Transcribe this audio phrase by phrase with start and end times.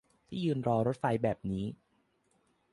[0.27, 1.65] ที่ยืนรอรถไฟแบบนี้